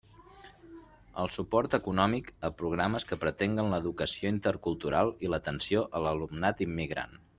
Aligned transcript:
El 1.23 1.29
suport 1.35 1.75
econòmic 1.79 2.31
a 2.49 2.51
programes 2.61 3.05
que 3.11 3.19
pretenguen 3.25 3.69
l'educació 3.75 4.33
intercultural 4.37 5.13
i 5.27 5.31
l'atenció 5.35 5.85
a 6.01 6.03
l'alumnat 6.07 6.65
immigrant. 6.69 7.19